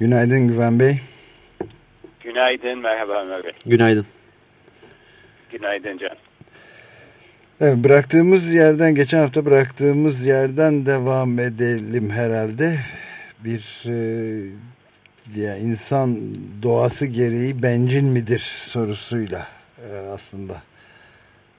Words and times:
Günaydın 0.00 0.48
Güven 0.48 0.80
Bey. 0.80 0.98
Günaydın, 2.20 2.80
merhaba 2.80 3.22
Ömer 3.22 3.44
Bey. 3.44 3.52
Günaydın. 3.66 4.06
Günaydın 5.52 5.98
Can. 5.98 6.16
Evet, 7.60 7.76
bıraktığımız 7.76 8.48
yerden, 8.48 8.94
geçen 8.94 9.18
hafta 9.18 9.44
bıraktığımız 9.44 10.26
yerden 10.26 10.86
devam 10.86 11.38
edelim 11.38 12.10
herhalde. 12.10 12.78
Bir 13.44 13.82
e, 13.86 13.94
ya 15.40 15.56
insan 15.56 16.18
doğası 16.62 17.06
gereği 17.06 17.62
bencil 17.62 18.02
midir 18.02 18.40
sorusuyla 18.60 19.48
e, 19.90 19.96
aslında 20.14 20.62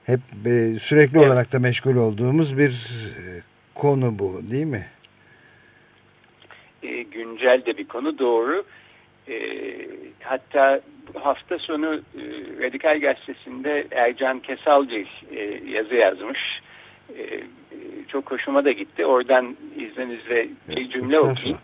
hep 0.04 0.20
e, 0.46 0.78
sürekli 0.80 1.18
evet. 1.18 1.26
olarak 1.26 1.52
da 1.52 1.58
meşgul 1.58 1.96
olduğumuz 1.96 2.58
bir 2.58 2.70
e, 2.70 3.40
konu 3.74 4.18
bu 4.18 4.40
değil 4.50 4.66
mi? 4.66 4.86
E, 6.82 7.02
güncel 7.02 7.62
de 7.66 7.78
bir 7.78 7.84
konu 7.84 8.18
doğru. 8.18 8.64
E, 9.28 9.36
hatta 10.22 10.80
hafta 11.20 11.58
sonu 11.58 11.94
e, 11.94 12.22
Radikal 12.62 13.00
Gazetesi'nde 13.00 13.86
Ercan 13.90 14.40
Kesalcı 14.40 15.04
e, 15.30 15.60
yazı 15.66 15.94
yazmış. 15.94 16.40
E, 17.16 17.22
e, 17.22 17.42
çok 18.08 18.30
hoşuma 18.30 18.64
da 18.64 18.72
gitti. 18.72 19.06
Oradan 19.06 19.56
izninizle 19.76 20.48
bir 20.68 20.90
cümle 20.90 21.20
okuyayım. 21.20 21.58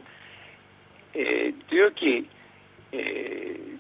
E, 1.15 1.53
diyor 1.71 1.91
ki 1.91 2.25
e, 2.93 3.03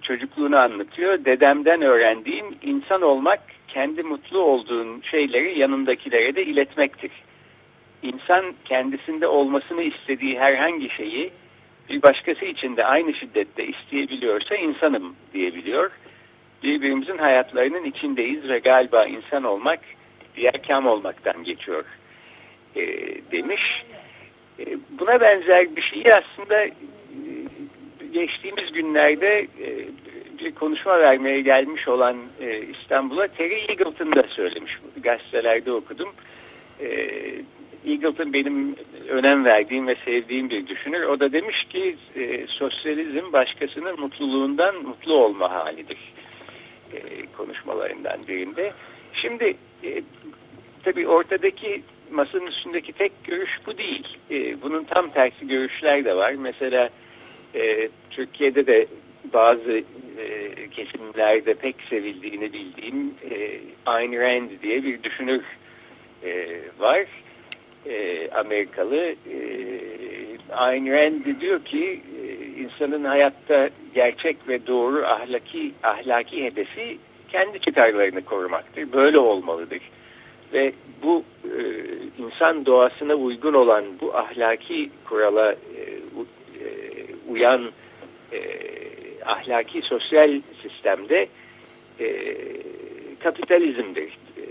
çocukluğunu 0.03 0.57
anlatıyor. 0.57 1.25
Dedemden 1.25 1.83
öğrendiğim 1.83 2.47
insan 2.63 3.03
olmak 3.03 3.41
kendi 3.69 4.03
mutlu 4.03 4.39
olduğun 4.39 5.03
şeyleri 5.11 5.59
yanındakilere 5.59 6.35
de 6.35 6.45
iletmektir. 6.45 7.11
İnsan 8.03 8.55
kendisinde 8.65 9.27
olmasını 9.27 9.83
istediği 9.83 10.39
herhangi 10.39 10.91
şeyi 10.91 11.31
bir 11.89 12.03
başkası 12.03 12.45
için 12.45 12.77
de 12.77 12.85
aynı 12.85 13.15
şiddette 13.15 13.67
isteyebiliyorsa 13.67 14.57
insanım 14.57 15.17
diyebiliyor. 15.35 15.91
Birbirimizin 16.63 17.19
hayatlarının 17.19 17.85
içindeyiz 17.85 18.49
ve 18.49 18.59
galiba 18.59 19.07
insan 19.07 19.45
olmak 19.45 19.81
diğer 20.37 20.63
kam 20.63 20.87
olmaktan 20.87 21.45
geçiyor 21.45 21.85
e, 22.77 22.83
demiş. 23.33 23.85
E, 24.59 24.65
buna 24.99 25.21
benzer 25.21 25.77
bir 25.77 25.83
şeyi 25.83 26.15
aslında 26.15 26.65
e, 26.65 26.73
geçtiğimiz 28.13 28.73
günlerde 28.73 29.39
e, 29.39 29.69
bir 30.39 30.55
konuşma 30.55 31.01
vermeye 31.01 31.41
gelmiş 31.41 31.89
olan 31.89 32.17
e, 32.41 32.61
İstanbul'a 32.61 33.29
Terry 33.29 33.55
Eagleton 33.55 34.13
da 34.13 34.23
söylemiş. 34.23 34.79
Gazetelerde 35.03 35.73
okudum. 35.73 36.09
E, 36.81 37.09
Eagleton 37.89 38.33
benim 38.33 38.77
önem 39.09 39.45
verdiğim 39.45 39.87
ve 39.87 39.97
sevdiğim 40.05 40.51
bir 40.51 40.67
düşünür. 40.67 41.03
O 41.03 41.21
da 41.21 41.33
demiş 41.33 41.65
ki 41.65 41.97
e, 42.17 42.47
sosyalizm 42.47 43.33
başkasının 43.33 44.01
mutluluğundan 44.01 44.83
mutlu 44.83 45.15
olma 45.15 45.51
halidir. 45.51 45.99
E, 46.93 47.27
konuşmalarından 47.37 48.27
birinde. 48.29 48.73
Şimdi 49.13 49.57
e, 49.85 50.03
tabii 50.85 51.09
ortadaki 51.09 51.83
masanın 52.11 52.47
üstündeki 52.47 52.93
tek 52.93 53.13
görüş 53.25 53.51
bu 53.67 53.79
değil. 53.79 54.19
E, 54.31 54.63
bunun 54.63 54.85
tam 54.85 55.11
tersi 55.11 55.49
görüşler 55.49 56.05
de 56.05 56.17
var. 56.17 56.33
Mesela 56.33 56.91
e, 57.55 57.89
Türkiye'de 58.11 58.67
de 58.67 58.87
bazı 59.33 59.83
e, 60.19 60.69
kesimlerde 60.71 61.55
pek 61.55 61.77
sevildiğini 61.91 62.53
bildiğim 62.53 63.15
e, 63.31 63.61
Ayn 63.87 64.13
Rand 64.13 64.51
diye 64.63 64.85
bir 64.85 65.03
düşünür 65.03 65.43
e, 66.25 66.61
var. 66.79 67.07
E, 67.89 68.29
Amerikalı. 68.31 68.97
E, 68.97 69.39
Ayn 70.53 70.87
Rand 70.87 71.41
diyor 71.41 71.65
ki 71.65 72.01
e, 72.23 72.47
insanın 72.61 73.05
hayatta 73.05 73.71
gerçek 73.95 74.37
ve 74.49 74.67
doğru 74.67 75.05
ahlaki 75.07 75.73
ahlaki 75.83 76.45
hedefi 76.45 76.99
kendi 77.29 77.61
çıkarlarını 77.61 78.25
korumaktır. 78.25 78.93
Böyle 78.93 79.19
olmalıdır. 79.19 79.81
Ve 80.53 80.73
bu 81.03 81.25
e, 81.45 81.61
insan 82.19 82.67
doğasına 82.67 83.15
uygun 83.15 83.55
olan 83.55 83.85
bu 84.01 84.17
ahlaki 84.17 84.91
kurala 85.05 85.53
e, 85.53 85.57
e, 86.65 86.69
uyan 87.29 87.71
e, 88.33 88.41
ahlaki 89.27 89.83
sosyal 89.83 90.41
sistemde 90.63 91.29
e, 92.01 92.37
kapitalizmdir. 93.21 94.19
E, 94.37 94.43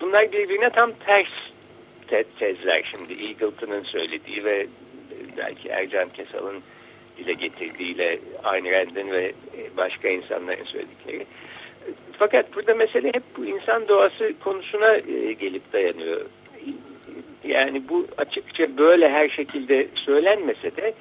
bunlar 0.00 0.32
birbirine 0.32 0.70
tam 0.70 0.92
ters 1.06 1.51
te 2.12 2.24
tezler 2.38 2.82
şimdi 2.90 3.12
Eagleton'ın 3.12 3.82
söylediği 3.82 4.44
ve 4.44 4.66
belki 5.36 5.68
Ercan 5.68 6.08
Kesal'ın 6.08 6.62
dile 7.18 7.32
getirdiğiyle 7.32 8.18
Ayn 8.44 8.64
Rand'in 8.64 9.10
ve 9.10 9.32
başka 9.76 10.08
insanların 10.08 10.64
söyledikleri. 10.64 11.26
Fakat 12.18 12.56
burada 12.56 12.74
mesele 12.74 13.08
hep 13.08 13.22
bu 13.36 13.44
insan 13.46 13.88
doğası 13.88 14.32
konusuna 14.44 14.96
e, 14.96 15.32
gelip 15.32 15.72
dayanıyor. 15.72 16.20
Yani 17.44 17.88
bu 17.88 18.06
açıkça 18.18 18.78
böyle 18.78 19.10
her 19.10 19.28
şekilde 19.28 19.88
söylenmese 19.94 20.76
de 20.76 20.94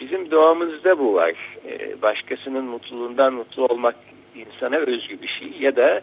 Bizim 0.00 0.30
doğamızda 0.30 0.98
bu 0.98 1.14
var. 1.14 1.34
Ee, 1.66 2.02
başkasının 2.02 2.64
mutluluğundan 2.64 3.32
mutlu 3.32 3.64
olmak 3.64 3.96
insana 4.34 4.76
özgü 4.76 5.22
bir 5.22 5.28
şey 5.28 5.48
ya 5.60 5.76
da 5.76 5.98
e, 5.98 6.02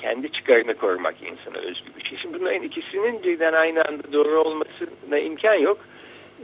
kendi 0.00 0.32
çıkarını 0.32 0.74
korumak 0.74 1.14
insana 1.22 1.58
özgü 1.58 1.90
bir 1.98 2.04
şey. 2.04 2.18
Şimdi 2.18 2.40
bunların 2.40 2.62
ikisinin 2.62 3.22
birden 3.22 3.52
aynı 3.52 3.82
anda 3.84 4.12
doğru 4.12 4.40
olmasına 4.40 5.18
imkan 5.18 5.54
yok. 5.54 5.78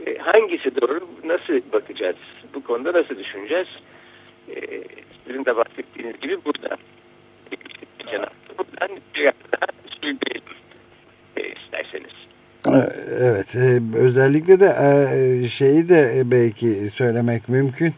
Ee, 0.05 0.17
hangisi 0.17 0.81
doğru? 0.81 1.07
Nasıl 1.23 1.61
bakacağız? 1.73 2.15
Bu 2.53 2.63
konuda 2.63 2.93
nasıl 2.93 3.17
düşüneceğiz? 3.17 3.67
Ee, 4.49 4.83
sizin 5.27 5.45
de 5.45 5.55
bahsettiğiniz 5.55 6.19
gibi 6.19 6.37
burada. 6.45 6.77
Buradan 8.57 8.99
biraz 9.15 9.33
daha 9.51 9.67
sürdürelim 10.01 10.43
isterseniz. 11.55 12.13
Evet, 13.19 13.55
e, 13.55 13.97
özellikle 13.97 14.59
de 14.59 14.65
e, 14.65 15.47
şeyi 15.49 15.89
de 15.89 16.21
belki 16.25 16.89
söylemek 16.93 17.49
mümkün. 17.49 17.93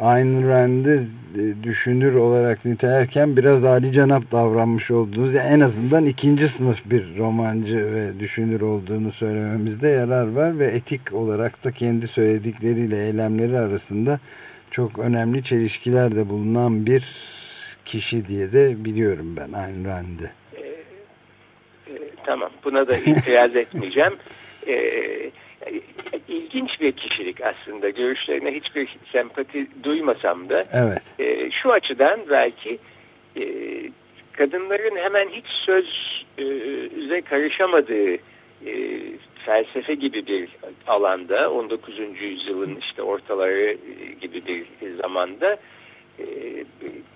Ayn 0.00 0.48
Rand'ı 0.48 1.06
e, 1.34 1.62
düşünür 1.62 2.14
olarak 2.14 2.64
nitelerken 2.64 3.36
biraz 3.36 3.64
Ali 3.64 3.92
Canap 3.92 4.32
davranmış 4.32 4.90
olduğunuz, 4.90 5.34
yani 5.34 5.48
en 5.48 5.60
azından 5.60 6.06
ikinci 6.06 6.48
sınıf 6.48 6.90
bir 6.90 7.18
romancı 7.18 7.94
ve 7.94 8.20
düşünür 8.20 8.60
olduğunu 8.60 9.12
söylememizde 9.12 9.88
yarar 9.88 10.32
var 10.32 10.58
ve 10.58 10.66
etik 10.66 11.12
olarak 11.12 11.64
da 11.64 11.72
kendi 11.72 12.08
söyledikleriyle 12.08 13.06
eylemleri 13.06 13.58
arasında 13.58 14.20
çok 14.70 14.98
önemli 14.98 15.44
çelişkiler 15.44 16.16
de 16.16 16.28
bulunan 16.28 16.86
bir 16.86 17.04
kişi 17.84 18.26
diye 18.26 18.52
de 18.52 18.84
biliyorum 18.84 19.36
ben 19.36 19.52
Ayn 19.52 19.84
Rand'ı. 19.84 20.30
Tamam 22.26 22.50
buna 22.64 22.88
da 22.88 22.96
itiraz 22.96 23.56
etmeyeceğim. 23.56 24.12
Ee, 24.66 25.30
ilginç 26.28 26.80
bir 26.80 26.92
kişilik 26.92 27.40
aslında. 27.40 27.90
Görüşlerine 27.90 28.54
hiçbir 28.54 28.96
sempati 29.12 29.66
duymasam 29.82 30.48
da 30.48 30.64
evet. 30.72 31.02
e, 31.18 31.50
şu 31.50 31.72
açıdan 31.72 32.20
belki 32.30 32.78
e, 33.36 33.44
kadınların 34.32 34.96
hemen 34.96 35.28
hiç 35.28 35.46
söze 35.46 37.20
karışamadığı 37.20 38.14
e, 38.66 39.00
felsefe 39.46 39.94
gibi 39.94 40.26
bir 40.26 40.48
alanda 40.86 41.50
19. 41.50 41.98
yüzyılın 42.20 42.76
işte 42.80 43.02
ortaları 43.02 43.76
gibi 44.20 44.42
bir 44.46 44.66
zamanda 45.02 45.56
e, 46.18 46.24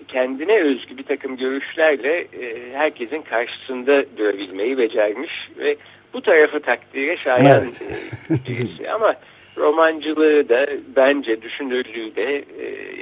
kendine 0.08 0.62
özgü 0.62 0.96
bir 0.96 1.02
takım 1.02 1.36
görüşlerle 1.36 2.20
e, 2.20 2.72
herkesin 2.72 3.22
karşısında 3.22 4.04
durabilmeyi 4.16 4.78
becermiş 4.78 5.32
ve 5.58 5.76
bu 6.14 6.20
tarafı 6.20 6.60
takdire 6.60 7.16
şayan 7.16 7.46
evet. 7.46 7.82
E, 8.30 8.34
birisi 8.48 8.90
ama 8.94 9.14
romancılığı 9.56 10.48
da 10.48 10.66
bence 10.96 11.42
düşünürlüğü 11.42 12.16
de 12.16 12.44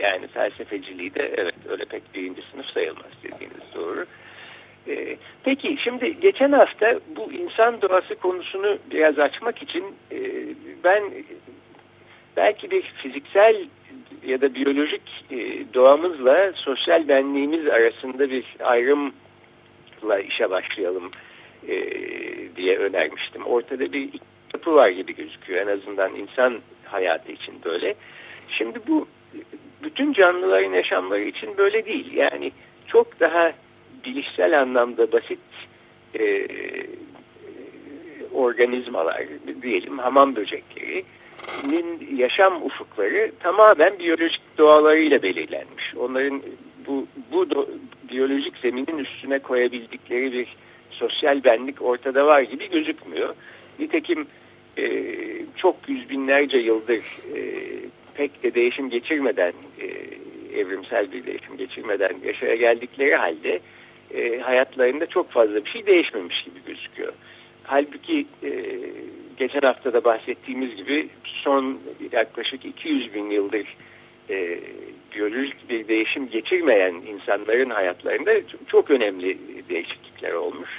yani 0.01 0.27
felsefeciliği 0.27 1.15
de 1.15 1.33
evet 1.37 1.55
öyle 1.69 1.85
pek 1.85 2.15
birinci 2.15 2.43
sınıf 2.53 2.67
sayılmaz 2.67 3.13
dediğiniz 3.23 3.75
doğru. 3.75 4.07
Peki 5.45 5.77
şimdi 5.85 6.21
geçen 6.21 6.53
hafta 6.53 7.01
bu 7.17 7.33
insan 7.33 7.83
doğası 7.83 8.15
konusunu 8.15 8.79
biraz 8.91 9.19
açmak 9.19 9.63
için 9.63 9.85
ben 10.85 11.03
belki 12.37 12.71
bir 12.71 12.83
fiziksel 12.83 13.67
ya 14.27 14.41
da 14.41 14.55
biyolojik 14.55 15.03
e, 15.31 15.37
doğamızla 15.75 16.53
sosyal 16.55 17.09
benliğimiz 17.09 17.67
arasında 17.67 18.31
bir 18.31 18.45
ayrımla 18.61 20.21
işe 20.29 20.51
başlayalım 20.51 21.11
e, 21.69 21.77
diye 22.57 22.79
önermiştim. 22.79 23.43
Ortada 23.47 23.93
bir 23.93 24.09
yapı 24.55 24.75
var 24.75 24.89
gibi 24.89 25.15
gözüküyor 25.15 25.67
en 25.67 25.79
azından 25.79 26.15
insan 26.15 26.61
hayatı 26.85 27.33
için 27.33 27.55
böyle. 27.65 27.95
Şimdi 28.49 28.79
bu 28.89 29.09
bütün 29.83 30.13
canlıların 30.13 30.73
yaşamları 30.73 31.23
için 31.23 31.57
böyle 31.57 31.87
değil. 31.87 32.13
Yani 32.15 32.53
çok 32.87 33.21
daha 33.21 33.53
bilişsel 34.05 34.61
anlamda 34.61 35.13
basit 35.13 35.39
e, 36.19 36.47
organizmalar 38.33 39.27
diyelim 39.63 39.99
hamam 39.99 40.37
böceklerinin 40.37 42.17
yaşam 42.17 42.63
ufukları 42.63 43.33
tamamen 43.41 43.99
biyolojik 43.99 44.43
doğalarıyla 44.59 45.23
belirlenmiş. 45.23 45.95
Onların 45.97 46.43
bu, 46.87 47.07
bu 47.33 47.51
do, 47.51 47.69
biyolojik 48.11 48.57
zeminin 48.57 48.99
üstüne 48.99 49.39
koyabildikleri 49.39 50.33
bir 50.33 50.57
sosyal 50.93 51.45
benlik 51.45 51.83
ortada 51.83 52.27
var 52.27 52.41
gibi 52.43 52.71
gözükmüyor. 52.71 53.35
Nitekim 53.79 54.27
e, 54.79 54.87
çok 55.57 55.77
yüz 55.89 56.11
binlerce 56.11 56.59
yıldır 56.59 57.03
e, 57.37 57.41
pek 58.15 58.43
de 58.43 58.55
değişim 58.55 58.91
geçirmeden 58.91 59.53
e, 59.81 59.87
evrimsel 60.61 61.13
bir 61.13 61.27
değişim 61.27 61.57
geçirmeden 61.57 62.17
yaşaya 62.25 62.55
geldikleri 62.55 63.15
halde 63.15 63.61
e, 64.15 64.39
hayatlarında 64.39 65.07
çok 65.07 65.31
fazla 65.31 65.65
bir 65.65 65.71
şey 65.71 65.87
değişmemiş 65.87 66.45
gibi 66.45 66.59
gözüküyor. 66.67 67.13
Halbuki 67.65 68.27
e, 68.43 68.51
geçen 69.37 69.61
hafta 69.61 69.93
da 69.93 70.05
bahsettiğimiz 70.05 70.77
gibi 70.77 71.09
son 71.25 71.79
yaklaşık 72.13 72.65
200 72.65 73.15
bin 73.15 73.31
yıldır 73.31 73.77
e, 74.31 74.61
biyolojik 75.15 75.69
bir 75.71 75.89
değişim 75.89 76.29
geçirmeyen 76.29 76.95
insanların 76.95 77.71
hayatlarında 77.71 78.33
çok 78.67 78.91
önemli 78.91 79.39
değişiklikler 79.69 80.33
olmuş. 80.33 80.71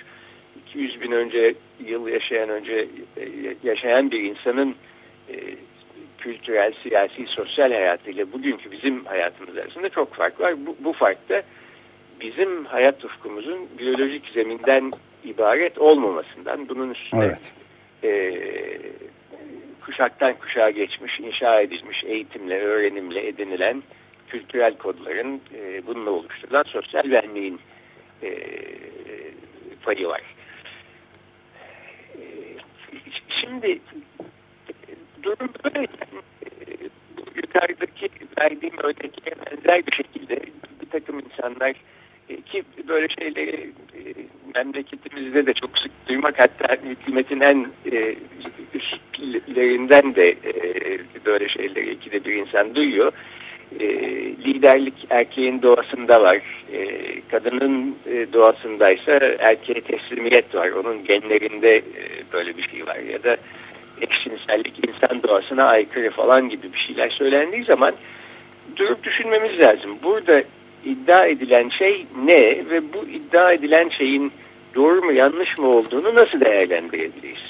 200 0.67 1.01
bin 1.01 1.11
önce 1.11 1.53
yıl 1.85 2.07
yaşayan 2.07 2.49
önce 2.49 2.87
e, 3.17 3.55
yaşayan 3.63 4.11
bir 4.11 4.21
insanın 4.21 4.75
e, 5.29 5.35
kültürel, 6.17 6.73
siyasi, 6.83 7.25
sosyal 7.27 7.71
hayatıyla 7.71 8.31
bugünkü 8.31 8.71
bizim 8.71 9.05
hayatımız 9.05 9.57
arasında 9.57 9.89
çok 9.89 10.13
fark 10.13 10.39
var. 10.39 10.65
Bu, 10.65 10.75
bu 10.79 10.93
fark 10.93 11.29
da 11.29 11.43
bizim 12.21 12.65
hayat 12.65 13.05
ufkumuzun 13.05 13.69
biyolojik 13.79 14.27
zeminden 14.33 14.91
ibaret 15.23 15.77
olmamasından 15.77 16.69
bunun 16.69 16.89
üstüne 16.89 17.25
evet. 17.25 17.51
e, 18.03 18.33
kuşaktan 19.85 20.33
kuşağa 20.33 20.69
geçmiş, 20.69 21.19
inşa 21.19 21.61
edilmiş 21.61 22.03
eğitimle, 22.03 22.59
öğrenimle 22.59 23.27
edinilen 23.27 23.83
kültürel 24.33 24.77
kodların 24.77 25.41
e, 25.55 25.87
bununla 25.87 26.11
oluşturulan 26.11 26.63
sosyal 26.63 27.11
benliğin 27.11 27.59
e, 28.23 28.29
payı 29.83 30.07
var. 30.07 30.21
E, 32.15 32.21
şimdi 33.41 33.79
durum 35.23 35.49
böyle. 35.63 35.87
Bu 37.17 37.21
yukarıdaki 37.35 38.09
verdiğim 38.39 38.77
örneklere 38.77 39.35
benzer 39.45 39.85
bir 39.85 39.91
şekilde 39.91 40.39
bir 40.81 40.89
takım 40.91 41.19
insanlar 41.19 41.75
e, 42.29 42.41
ki 42.41 42.63
böyle 42.87 43.07
şeyleri 43.19 43.71
e, 43.95 44.01
memleketimizde 44.55 45.45
de 45.45 45.53
çok 45.53 45.77
sık 45.77 45.91
duymak 46.07 46.39
hatta 46.39 46.77
hükümetin 46.83 47.41
en 47.41 47.67
e, 47.91 48.15
üstlerinden 48.73 50.15
de 50.15 50.35
böyle 51.25 51.49
şeyleri 51.49 51.91
ikide 51.91 52.25
bir 52.25 52.33
insan 52.33 52.75
duyuyor. 52.75 53.11
Liderlik 54.45 54.93
erkeğin 55.09 55.61
doğasında 55.61 56.21
var. 56.21 56.37
kadının 57.31 57.95
doğasındaysa 58.33 59.11
erkeğe 59.39 59.81
teslimiyet 59.81 60.55
var. 60.55 60.69
Onun 60.69 61.03
genlerinde 61.03 61.81
böyle 62.33 62.57
bir 62.57 62.69
şey 62.69 62.87
var. 62.87 62.95
Ya 62.95 63.23
da 63.23 63.37
eşcinsellik 64.01 64.73
insan 64.87 65.23
doğasına 65.23 65.63
aykırı 65.63 66.09
falan 66.09 66.49
gibi 66.49 66.73
bir 66.73 66.79
şeyler 66.79 67.09
söylendiği 67.09 67.63
zaman 67.63 67.93
durup 68.75 69.03
düşünmemiz 69.03 69.59
lazım. 69.59 69.97
Burada 70.03 70.43
iddia 70.85 71.25
edilen 71.25 71.69
şey 71.69 72.05
ne 72.25 72.69
ve 72.69 72.93
bu 72.93 73.07
iddia 73.07 73.53
edilen 73.53 73.89
şeyin 73.89 74.31
doğru 74.75 75.01
mu 75.01 75.11
yanlış 75.11 75.57
mı 75.57 75.67
olduğunu 75.67 76.15
nasıl 76.15 76.39
değerlendirebiliriz? 76.39 77.43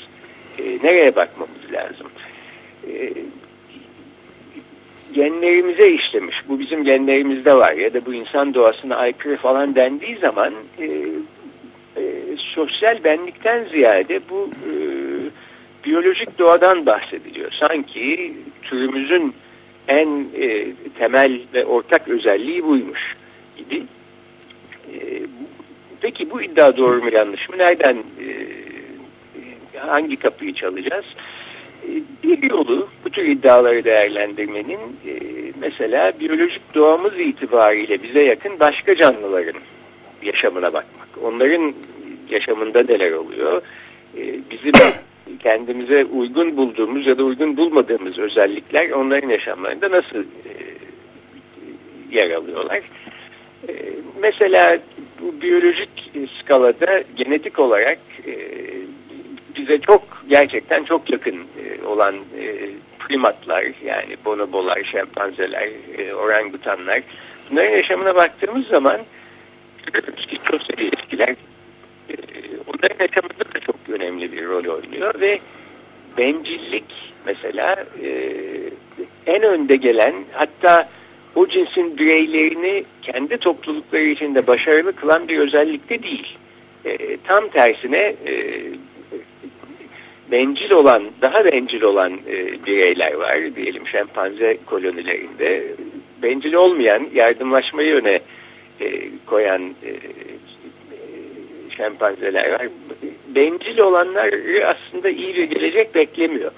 E, 0.60 0.64
nereye 0.64 1.16
bakmamız 1.16 1.72
lazım? 1.72 2.08
E, 2.88 3.14
genlerimize 5.14 5.92
işlemiş, 5.92 6.36
bu 6.50 6.60
bizim 6.60 6.84
genlerimizde 6.84 7.56
var 7.56 7.74
ya 7.74 7.94
da 7.94 8.06
bu 8.06 8.14
insan 8.14 8.54
doğasına 8.54 8.96
aykırı 8.96 9.38
falan 9.38 9.76
dendiği 9.76 10.18
zaman 10.18 10.54
e, 10.80 10.86
e, 11.98 12.04
sosyal 12.38 13.04
benlikten 13.04 13.64
ziyade 13.64 14.22
bu 14.30 14.50
e, 14.70 14.74
biyolojik 15.86 16.40
doğadan 16.40 16.86
bahsediliyor. 16.86 17.52
Sanki 17.60 18.34
türümüzün 18.62 19.34
en 19.88 20.28
e, 20.38 20.66
temel 21.00 21.42
ve 21.54 21.66
ortak 21.66 22.08
özelliği 22.08 22.64
buymuş 22.64 23.16
gibi. 23.58 23.84
E, 24.94 25.22
peki 26.02 26.32
bu 26.32 26.42
iddia 26.42 26.78
doğru 26.78 27.04
mu 27.04 27.10
yanlış 27.12 27.50
mı? 27.50 27.58
Nereden 27.58 27.98
e, 27.98 28.28
hangi 29.80 30.16
kapıyı 30.16 30.54
çalacağız? 30.54 31.06
Bir 32.24 32.50
yolu 32.50 32.88
bu 33.06 33.10
tür 33.10 33.26
iddiaları 33.26 33.84
değerlendirmenin 33.84 34.80
e, 35.08 35.14
mesela 35.62 36.14
biyolojik 36.20 36.62
doğamız 36.76 37.20
itibariyle 37.20 38.04
bize 38.04 38.22
yakın 38.22 38.60
başka 38.60 38.96
canlıların 38.96 39.62
yaşamına 40.24 40.74
bakmak. 40.74 41.08
Onların 41.24 41.74
yaşamında 42.30 42.84
neler 42.84 43.12
oluyor? 43.12 43.62
E, 44.18 44.22
bizim 44.52 44.74
kendimize 45.40 46.06
uygun 46.06 46.58
bulduğumuz 46.58 47.08
ya 47.08 47.18
da 47.18 47.24
uygun 47.24 47.58
bulmadığımız 47.58 48.20
özellikler 48.20 48.90
onların 48.90 49.30
yaşamlarında 49.30 49.92
nasıl 49.92 50.20
e, 50.20 50.54
yer 52.12 52.32
alıyorlar? 52.32 52.82
E, 53.70 53.74
mesela 54.22 54.78
bu 55.22 55.42
biyolojik 55.42 55.90
skalada 56.40 57.04
genetik 57.16 57.60
olarak 57.60 58.00
bize 59.56 59.82
çok 59.82 60.24
gerçekten 60.28 60.84
çok 60.84 61.10
yakın 61.10 61.36
e, 61.36 61.86
olan 61.86 62.16
e, 62.16 62.70
primatlar 63.00 63.64
yani 63.86 64.18
bonobolar, 64.26 64.84
şempanzeler, 64.84 65.70
e, 65.98 66.14
orangutanlar 66.14 67.02
bunların 67.52 67.72
yaşamına 67.72 68.16
baktığımız 68.16 68.68
zaman 68.68 69.02
sosyal 70.52 70.80
ilişkiler 70.80 71.36
e, 72.10 72.16
onların 72.68 73.06
yaşamında 73.06 73.54
da 73.56 73.60
çok 73.60 73.76
önemli 73.90 74.32
bir 74.32 74.46
rol 74.46 74.66
oynuyor 74.66 75.22
ve 75.22 75.40
bencillik 76.18 77.14
mesela 77.26 77.86
en 79.26 79.44
önde 79.44 79.76
gelen 79.76 80.14
hatta 80.32 80.90
o 81.36 81.48
cinsin 81.48 81.98
bireylerini 81.98 82.84
kendi 83.02 83.38
toplulukları 83.38 84.04
içinde 84.04 84.48
başarılı 84.48 84.96
kılan 84.96 85.28
bir 85.28 85.40
özellik 85.40 85.90
de 85.90 86.04
değil. 86.04 86.38
E, 86.86 87.18
tam 87.18 87.48
tersine 87.48 88.16
e, 88.28 88.64
bencil 90.32 90.72
olan, 90.72 91.04
daha 91.22 91.46
bencil 91.46 91.82
olan 91.82 92.14
e, 92.14 92.66
bireyler 92.66 93.14
var. 93.14 93.56
Diyelim 93.56 93.88
şempanze 93.88 94.58
kolonilerinde. 94.66 95.64
Bencil 96.24 96.54
olmayan, 96.54 97.08
yardımlaşmayı 97.14 97.96
öne 97.96 98.20
e, 98.82 99.10
koyan 99.26 99.62
e, 99.62 99.92
şempanzeler 101.78 102.52
var. 102.52 102.68
Bencil 103.36 103.80
olanları 103.80 104.68
aslında 104.68 105.10
iyi 105.10 105.36
bir 105.36 105.44
gelecek 105.44 105.96
beklemiyor. 105.96 106.52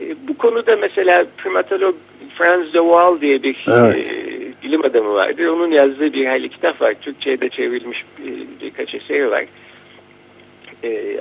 E, 0.00 0.14
bu 0.28 0.38
konuda 0.38 0.76
mesela 0.76 1.26
primatolog 1.36 1.94
Franz 2.38 2.74
de 2.74 2.78
Waal 2.78 3.20
diye 3.20 3.42
bir 3.42 3.64
evet. 3.68 4.12
e, 4.12 4.36
bilim 4.62 4.84
adamı 4.84 5.14
vardır. 5.14 5.46
Onun 5.46 5.70
yazdığı 5.70 6.12
bir 6.12 6.26
hayli 6.26 6.48
kitap 6.48 6.82
var. 6.82 6.94
Türkçe'ye 7.00 7.40
de 7.40 7.48
çevrilmiş 7.48 8.04
bir, 8.18 8.66
birkaç 8.66 8.94
eseri 8.94 9.30
var. 9.30 9.42
E, 9.42 9.46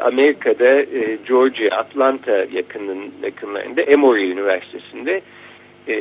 Amerika'da 0.02 0.82
e, 0.82 1.18
Georgia, 1.28 1.78
Atlanta 1.78 2.46
yakının, 2.52 3.12
yakınlarında 3.24 3.82
Emory 3.82 4.32
Üniversitesi'nde 4.32 5.22
e, 5.88 5.94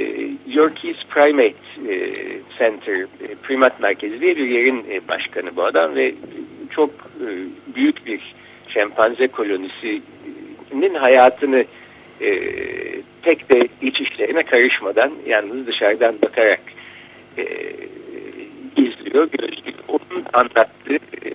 Yerkes 0.47 0.97
Primate 1.11 1.55
e, 1.89 2.13
Center, 2.59 3.01
e, 3.01 3.35
primat 3.43 3.81
merkezi 3.81 4.21
diye 4.21 4.37
bir 4.37 4.47
yerin 4.47 4.85
e, 4.91 5.09
başkanı 5.09 5.57
bu 5.57 5.65
adam 5.65 5.95
ve 5.95 6.15
çok 6.71 6.91
e, 6.91 7.29
büyük 7.75 8.07
bir 8.07 8.35
şempanze 8.69 9.29
kolonisinin 9.29 10.95
hayatını 10.95 11.65
e, 12.21 12.41
pek 13.23 13.51
de 13.51 13.69
iç 13.83 14.01
işlerine 14.01 14.43
karışmadan 14.43 15.13
yalnız 15.27 15.67
dışarıdan 15.67 16.15
bakarak 16.25 16.61
e, 17.39 17.45
izliyor, 18.77 19.29
gözlüyor. 19.31 19.79
Onun 19.89 20.25
anlattığı 20.33 20.95
e, 20.95 21.35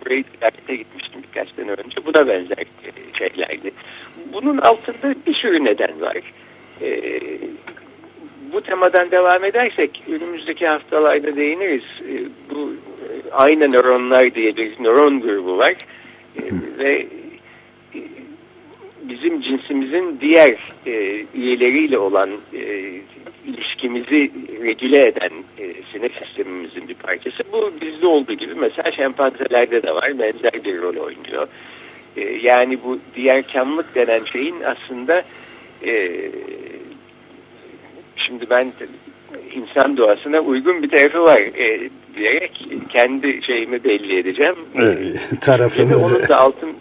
burayı 0.00 0.24
ziyarete 0.38 0.76
gitmiştim 0.76 1.22
birkaç 1.22 1.54
sene 1.54 1.70
önce. 1.70 2.06
Buna 2.06 2.28
benzer 2.28 2.58
e, 2.58 3.18
şeylerdi. 3.18 3.70
Bunun 4.32 4.58
altında 4.58 5.14
bir 5.26 5.34
sürü 5.34 5.64
neden 5.64 6.00
var. 6.00 6.16
E, 6.82 7.20
bu 8.52 8.60
temadan 8.60 9.10
devam 9.10 9.44
edersek 9.44 10.02
önümüzdeki 10.08 10.66
haftalarda 10.66 11.36
değiniriz. 11.36 11.84
E, 12.08 12.14
bu 12.50 12.72
e, 12.72 13.30
aynı 13.32 13.72
nöronlar 13.72 14.34
diye 14.34 14.56
bir 14.56 14.72
nöron 14.80 15.20
grubu 15.20 15.58
var. 15.58 15.74
E, 16.36 16.42
ve 16.78 17.06
e, 17.94 18.00
bizim 19.02 19.40
cinsimizin 19.40 20.18
diğer 20.20 20.56
e, 20.86 21.24
üyeleriyle 21.34 21.98
olan 21.98 22.30
e, 22.54 22.90
ilişkimizi 23.46 24.30
regüle 24.62 25.06
eden 25.06 25.30
e, 25.58 25.74
sinir 25.92 26.12
parçası. 27.10 27.42
Bu 27.52 27.72
bizde 27.80 28.06
olduğu 28.06 28.32
gibi 28.32 28.54
mesela 28.54 28.92
şempanzelerde 28.92 29.82
de 29.82 29.94
var. 29.94 30.18
Benzer 30.18 30.64
bir 30.64 30.82
rol 30.82 30.96
oynuyor. 30.96 31.48
E, 32.16 32.20
yani 32.42 32.78
bu 32.84 32.98
diğer 33.14 33.52
kamlık 33.52 33.94
denen 33.94 34.24
şeyin 34.24 34.56
aslında 34.60 35.22
e, 35.86 36.20
şimdi 38.16 38.50
ben 38.50 38.72
insan 39.54 39.96
doğasına 39.96 40.40
uygun 40.40 40.82
bir 40.82 40.90
tarafı 40.90 41.22
var 41.22 41.38
e, 41.38 41.90
diyerek 42.16 42.66
kendi 42.88 43.42
şeyimi 43.42 43.84
belli 43.84 44.18
edeceğim. 44.18 44.56
Evet, 44.76 45.30
tarafını. 45.40 45.96
Onun 45.96 46.28
da 46.28 46.36
altın 46.36 46.72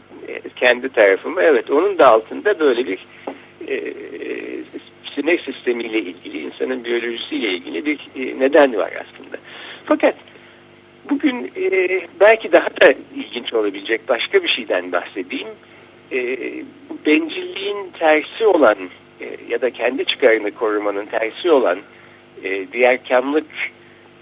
kendi 0.55 0.89
tarafımı 0.89 1.41
evet 1.41 1.71
onun 1.71 1.97
da 1.97 2.07
altında 2.07 2.59
böyle 2.59 2.87
bir 2.87 2.99
e, 3.67 3.93
sinir 5.15 5.39
sistemiyle 5.39 5.99
ilgili 5.99 6.41
insanın 6.41 6.83
biyolojisiyle 6.83 7.49
ilgili 7.49 7.85
bir 7.85 7.99
e, 8.15 8.39
neden 8.39 8.77
var 8.77 8.91
aslında. 8.93 9.37
Fakat 9.85 10.15
bugün 11.09 11.51
e, 11.57 12.01
belki 12.19 12.51
daha 12.51 12.67
da 12.67 12.93
ilginç 13.15 13.53
olabilecek 13.53 14.09
başka 14.09 14.43
bir 14.43 14.49
şeyden 14.49 14.91
bahsedeyim. 14.91 15.47
E, 16.11 16.37
bu 16.89 16.97
bencilliğin 17.05 17.91
tersi 17.99 18.45
olan 18.45 18.77
e, 19.21 19.37
ya 19.49 19.61
da 19.61 19.69
kendi 19.69 20.05
çıkarını 20.05 20.51
korumanın 20.51 21.05
tersi 21.05 21.51
olan 21.51 21.79
e, 22.43 22.71
diğerkamlık 22.71 23.47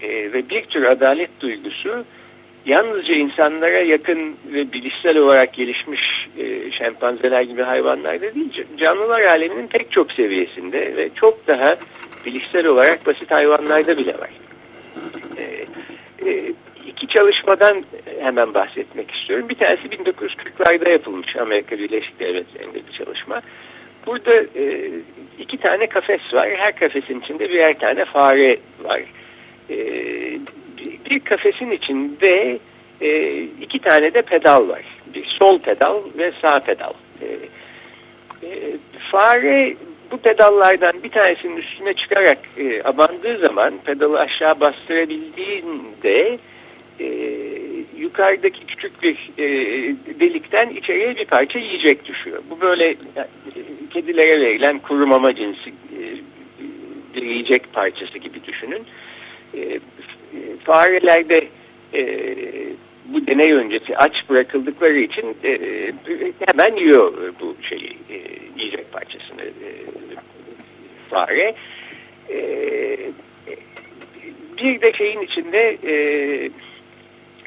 e, 0.02 0.08
ve 0.08 0.48
bir 0.48 0.62
tür 0.62 0.84
adalet 0.84 1.40
duygusu 1.40 2.04
yalnızca 2.66 3.14
insanlara 3.14 3.78
yakın 3.78 4.36
ve 4.52 4.72
bilişsel 4.72 5.16
olarak 5.16 5.52
gelişmiş 5.52 6.28
e, 6.38 6.70
şempanzeler 6.70 7.42
gibi 7.42 7.62
hayvanlarda 7.62 8.34
değil, 8.34 8.66
canlılar 8.78 9.20
aleminin 9.22 9.66
pek 9.66 9.92
çok 9.92 10.12
seviyesinde 10.12 10.96
ve 10.96 11.08
çok 11.14 11.46
daha 11.46 11.76
bilişsel 12.26 12.66
olarak 12.66 13.06
basit 13.06 13.30
hayvanlarda 13.30 13.98
bile 13.98 14.18
var. 14.18 14.30
E, 16.28 16.52
iki 16.86 17.06
çalışmadan 17.06 17.84
hemen 18.20 18.54
bahsetmek 18.54 19.10
istiyorum. 19.10 19.48
Bir 19.48 19.54
tanesi 19.54 19.88
1940'larda 19.88 20.90
yapılmış 20.90 21.36
Amerika 21.36 21.78
Birleşik 21.78 22.20
Devletleri'nde 22.20 22.74
bir 22.74 22.92
çalışma. 22.92 23.42
Burada 24.06 24.36
e, 24.36 24.90
iki 25.38 25.56
tane 25.58 25.86
kafes 25.86 26.20
var. 26.32 26.48
Her 26.56 26.76
kafesin 26.76 27.20
içinde 27.20 27.50
birer 27.50 27.78
tane 27.78 28.04
fare 28.04 28.56
var. 28.84 29.02
E, 29.70 29.76
bir 31.10 31.20
kafesin 31.20 31.70
içinde 31.70 32.58
iki 33.60 33.78
tane 33.78 34.14
de 34.14 34.22
pedal 34.22 34.68
var. 34.68 34.82
Bir 35.14 35.24
sol 35.24 35.58
pedal 35.58 36.02
ve 36.18 36.32
sağ 36.42 36.60
pedal. 36.60 36.92
Fare 39.10 39.76
bu 40.10 40.18
pedallardan 40.18 41.02
bir 41.02 41.10
tanesinin 41.10 41.56
üstüne 41.56 41.94
çıkarak 41.94 42.38
e, 42.56 42.82
abandığı 42.82 43.38
zaman 43.38 43.74
pedalı 43.84 44.20
aşağı 44.20 44.60
bastırabildiğinde 44.60 46.38
e, 47.00 47.06
yukarıdaki 47.98 48.66
küçük 48.66 49.02
bir 49.02 49.30
e, 49.38 49.46
delikten 50.20 50.70
içeriye 50.70 51.16
bir 51.16 51.24
parça 51.24 51.58
yiyecek 51.58 52.04
düşüyor. 52.04 52.42
Bu 52.50 52.60
böyle 52.60 52.90
e, 52.90 52.96
kedilere 53.90 54.40
verilen 54.40 54.78
kuru 54.78 55.06
mama 55.06 55.34
cinsi 55.34 55.70
e, 55.70 56.00
bir 57.14 57.22
yiyecek 57.22 57.72
parçası 57.72 58.18
gibi 58.18 58.44
düşünün. 58.44 58.82
E, 59.54 59.80
farelerde 60.64 61.48
e, 61.94 62.24
bu 63.08 63.26
deney 63.26 63.52
öncesi 63.52 63.96
aç 63.96 64.28
bırakıldıkları 64.28 64.98
için 64.98 65.36
e, 65.44 65.58
hemen 66.46 66.76
yiyor 66.76 67.34
bu 67.40 67.56
şeyi 67.62 67.98
e, 68.10 68.16
yiyecek 68.58 68.92
parçasını 68.92 69.42
e, 69.42 69.70
fare. 71.10 71.54
E, 72.30 72.38
bir 74.62 74.80
de 74.80 74.92
şeyin 74.92 75.20
içinde 75.20 75.78
e, 75.86 75.94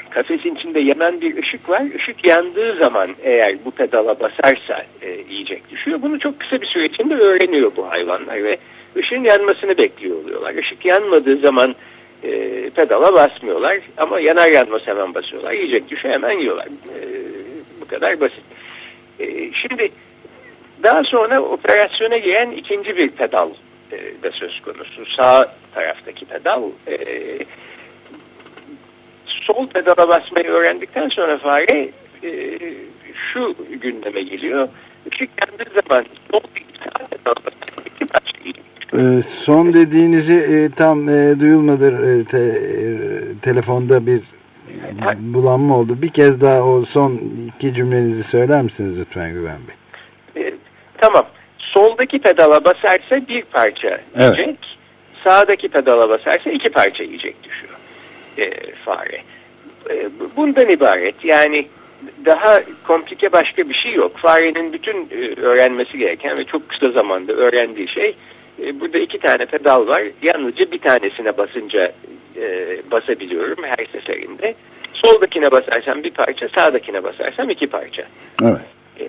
kafesin 0.10 0.56
içinde 0.56 0.80
yanan 0.80 1.22
bir 1.22 1.38
ışık 1.38 1.70
var. 1.70 1.84
Işık 1.96 2.27
yandığı 2.27 2.77
zaman 2.77 3.10
eğer 3.24 3.56
bu 3.65 3.72
pedala 3.72 4.20
basarsa 4.20 4.86
e, 5.01 5.10
yiyecek 5.30 5.70
düşüyor. 5.70 6.01
Bunu 6.01 6.20
çok 6.20 6.39
kısa 6.39 6.62
bir 6.62 6.68
süre 6.68 6.86
içinde 6.86 7.15
öğreniyor 7.15 7.72
bu 7.75 7.89
hayvanlar 7.89 8.44
ve 8.44 8.58
ışığın 8.98 9.24
yanmasını 9.24 9.77
bekliyor 9.77 10.24
oluyorlar. 10.24 10.53
Işık 10.53 10.86
yanmadığı 10.86 11.38
zaman 11.38 11.75
e, 12.23 12.69
pedala 12.69 13.13
basmıyorlar 13.13 13.79
ama 13.97 14.19
yanar 14.19 14.51
yanmaz 14.51 14.81
hemen 14.85 15.13
basıyorlar. 15.13 15.51
Yiyecek 15.51 15.89
düşe 15.89 16.09
hemen 16.09 16.39
yiyorlar. 16.39 16.65
E, 16.65 17.01
bu 17.81 17.87
kadar 17.87 18.19
basit. 18.19 18.43
E, 19.19 19.53
şimdi 19.53 19.91
daha 20.83 21.03
sonra 21.03 21.41
operasyona 21.41 22.17
giren 22.17 22.51
ikinci 22.51 22.97
bir 22.97 23.09
pedal 23.09 23.49
e, 23.91 24.23
da 24.23 24.31
söz 24.31 24.61
konusu. 24.61 25.05
Sağ 25.17 25.55
taraftaki 25.73 26.25
pedal. 26.25 26.63
E, 26.87 26.97
sol 29.25 29.67
pedala 29.67 30.09
basmayı 30.09 30.47
öğrendikten 30.47 31.09
sonra 31.09 31.37
fare 31.37 31.89
e, 32.23 32.57
şu 33.33 33.55
gündeme 33.69 34.21
geliyor. 34.21 34.69
Işık 35.11 35.29
yandığı 35.43 35.81
zaman 35.81 36.05
sol 36.31 36.41
sağ 36.83 37.07
pedala 37.07 37.51
ee, 38.93 39.21
son 39.21 39.74
dediğinizi 39.74 40.36
e, 40.36 40.75
tam 40.75 41.10
e, 41.10 41.39
duyulmadır 41.39 41.93
e, 41.93 42.25
te, 42.25 42.38
e, 42.38 42.89
telefonda 43.41 44.05
bir 44.05 44.21
bulanma 45.19 45.77
oldu. 45.77 46.01
Bir 46.01 46.10
kez 46.10 46.41
daha 46.41 46.63
o 46.63 46.86
son 46.86 47.19
iki 47.48 47.74
cümlenizi 47.74 48.24
söyler 48.24 48.62
misiniz 48.62 49.00
lütfen 49.00 49.33
Güven 49.33 49.60
Bey? 49.67 50.45
E, 50.45 50.53
tamam. 50.98 51.25
Soldaki 51.57 52.19
pedala 52.19 52.63
basarsa 52.63 53.27
bir 53.27 53.41
parça 53.41 54.01
evet. 54.15 54.38
yiyecek. 54.38 54.57
Sağdaki 55.24 55.69
pedala 55.69 56.10
basarsa 56.10 56.50
iki 56.50 56.69
parça 56.69 57.03
yiyecek 57.03 57.43
düşüyor 57.43 57.74
e, 58.38 58.75
fare. 58.86 59.21
E, 59.89 60.10
bundan 60.36 60.69
ibaret. 60.69 61.15
Yani 61.25 61.67
daha 62.25 62.60
komplike 62.88 63.31
başka 63.31 63.69
bir 63.69 63.74
şey 63.74 63.93
yok. 63.93 64.17
Farenin 64.17 64.74
bütün 64.74 65.10
e, 65.12 65.41
öğrenmesi 65.41 65.98
gereken 65.98 66.38
ve 66.38 66.43
çok 66.43 66.69
kısa 66.69 66.91
zamanda 66.91 67.33
öğrendiği 67.33 67.88
şey 67.88 68.15
e, 68.63 68.80
burada 68.80 68.98
iki 68.98 69.20
tane 69.20 69.46
pedal 69.46 69.88
var. 69.88 70.03
Yalnızca 70.22 70.72
bir 70.72 70.80
tanesine 70.80 71.38
basınca 71.38 71.91
e, 72.38 72.77
basabiliyorum 72.91 73.63
her 73.63 73.86
seferinde. 73.86 74.56
Soldakine 74.94 75.51
basarsam 75.51 76.03
bir 76.03 76.12
parça, 76.12 76.50
sağdakine 76.58 77.03
basarsam 77.03 77.50
iki 77.50 77.68
parça. 77.68 78.03
Evet. 78.44 78.62
E, 79.00 79.08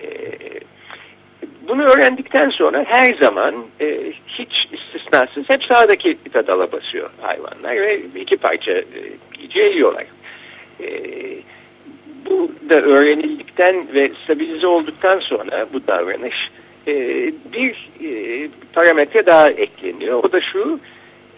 bunu 1.68 1.82
öğrendikten 1.82 2.50
sonra 2.50 2.84
her 2.88 3.14
zaman 3.14 3.54
e, 3.80 4.12
hiç 4.26 4.68
istisnasız 4.72 5.50
hep 5.50 5.64
sağdaki 5.64 6.18
pedala 6.32 6.72
basıyor 6.72 7.10
hayvanlar 7.20 7.76
ve 7.76 8.00
iki 8.20 8.36
parça 8.36 8.72
e, 8.72 8.84
yiyeceği 9.38 9.74
yiyorlar. 9.74 10.04
E, 10.80 10.88
bu 12.30 12.50
da 12.70 12.80
öğrenildikten 12.80 13.94
ve 13.94 14.10
stabilize 14.24 14.66
olduktan 14.66 15.20
sonra 15.20 15.66
bu 15.72 15.86
davranış 15.86 16.50
e, 16.86 16.94
bir 17.52 17.90
e, 18.04 18.48
parametre 18.72 19.26
daha 19.26 19.50
ekleniyor. 19.50 20.24
O 20.24 20.32
da 20.32 20.40
şu 20.40 20.80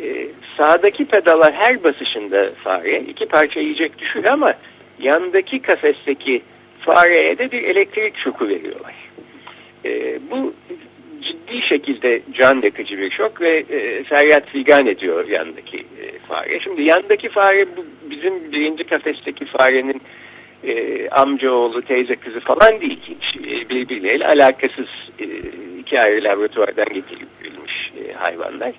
e, 0.01 0.27
sağdaki 0.57 1.05
pedala 1.05 1.53
her 1.53 1.85
basışında 1.85 2.51
fare 2.65 3.01
iki 3.01 3.27
parça 3.27 3.61
yiyecek 3.61 3.99
düşüyor 3.99 4.25
ama 4.29 4.55
yandaki 4.99 5.63
kafesteki 5.63 6.43
fareye 6.81 7.39
de 7.39 7.53
bir 7.53 7.63
elektrik 7.63 8.17
şoku 8.17 8.49
veriyorlar. 8.49 8.95
E, 9.85 10.19
bu 10.31 10.55
ciddi 11.23 11.63
şekilde 11.69 12.21
can 12.33 12.63
yakıcı 12.63 12.99
bir 12.99 13.11
şok 13.11 13.41
ve 13.41 13.65
e, 13.71 14.05
feryat 14.05 14.49
figan 14.49 14.87
ediyor 14.87 15.29
yandaki 15.29 15.85
fare. 16.29 16.61
Şimdi 16.61 16.83
yandaki 16.83 17.29
fare 17.29 17.67
bizim 18.11 18.53
birinci 18.53 18.85
kafesteki 18.85 19.45
farenin 19.45 20.03
e, 20.67 21.09
amcaoğlu, 21.09 21.83
teyze 21.83 22.17
kızı 22.17 22.41
falan 22.41 22.81
değil 22.81 23.01
hiç. 23.03 23.37
E, 23.37 23.69
birbirleriyle 23.69 24.27
alakasız 24.27 24.89
e, 25.21 25.25
iki 25.79 26.01
ayrı 26.01 26.25
laboratuvardan 26.25 26.87
getirilmiş 26.95 27.93
e, 28.05 28.13
hayvanlar. 28.13 28.73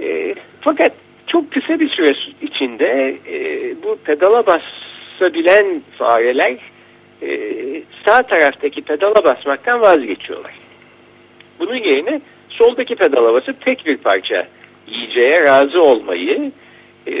E, 0.00 0.34
fakat 0.60 0.92
çok 1.26 1.52
kısa 1.52 1.80
bir 1.80 1.88
süre 1.88 2.16
içinde 2.42 3.16
e, 3.28 3.74
bu 3.82 3.98
pedala 4.04 4.44
basabilen 4.46 5.82
fareler 5.98 6.56
e, 7.22 7.38
sağ 8.06 8.22
taraftaki 8.22 8.82
pedala 8.82 9.24
basmaktan 9.24 9.80
vazgeçiyorlar. 9.80 10.54
Bunun 11.58 11.76
yerine 11.76 12.20
soldaki 12.48 12.94
pedala 12.96 13.34
basıp 13.34 13.66
tek 13.66 13.86
bir 13.86 13.96
parça 13.96 14.48
yiyeceğe 14.86 15.42
razı 15.42 15.82
olmayı 15.82 16.52
e, 17.08 17.14